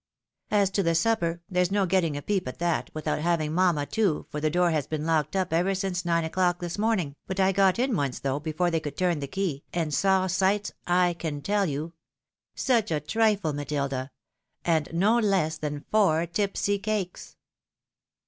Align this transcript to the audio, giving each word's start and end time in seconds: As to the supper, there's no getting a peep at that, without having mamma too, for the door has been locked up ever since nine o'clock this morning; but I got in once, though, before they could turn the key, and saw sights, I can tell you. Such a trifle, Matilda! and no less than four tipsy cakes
As 0.49 0.71
to 0.71 0.81
the 0.81 0.95
supper, 0.95 1.41
there's 1.47 1.69
no 1.69 1.85
getting 1.85 2.17
a 2.17 2.23
peep 2.23 2.47
at 2.47 2.57
that, 2.57 2.89
without 2.91 3.19
having 3.19 3.53
mamma 3.53 3.85
too, 3.85 4.25
for 4.31 4.41
the 4.41 4.49
door 4.49 4.71
has 4.71 4.87
been 4.87 5.05
locked 5.05 5.35
up 5.35 5.53
ever 5.53 5.75
since 5.75 6.03
nine 6.05 6.23
o'clock 6.23 6.57
this 6.59 6.79
morning; 6.79 7.15
but 7.27 7.39
I 7.39 7.51
got 7.51 7.77
in 7.77 7.95
once, 7.95 8.17
though, 8.17 8.39
before 8.39 8.71
they 8.71 8.79
could 8.79 8.97
turn 8.97 9.19
the 9.19 9.27
key, 9.27 9.63
and 9.71 9.93
saw 9.93 10.25
sights, 10.25 10.71
I 10.87 11.13
can 11.13 11.43
tell 11.43 11.67
you. 11.67 11.93
Such 12.55 12.89
a 12.89 12.99
trifle, 12.99 13.53
Matilda! 13.53 14.09
and 14.65 14.91
no 14.91 15.19
less 15.19 15.59
than 15.59 15.85
four 15.91 16.25
tipsy 16.25 16.79
cakes 16.79 17.35